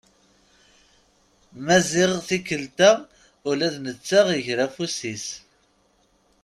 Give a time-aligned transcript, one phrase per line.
[1.65, 2.91] Maziɣ tikkelt-a
[3.49, 5.27] ula d netta iger afus-is.